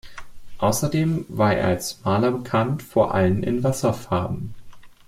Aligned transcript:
Außerdem 0.57 1.25
war 1.29 1.53
er 1.53 1.67
als 1.67 2.03
Maler 2.03 2.31
bekannt, 2.31 2.81
vor 2.81 3.13
allem 3.13 3.43
in 3.43 3.63
Wasserfarben. 3.63 4.55